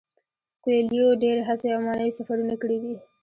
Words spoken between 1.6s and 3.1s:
او معنوي سفرونه کړي دي.